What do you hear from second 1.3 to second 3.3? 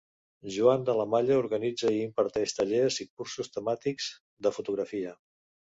organitza i imparteix tallers i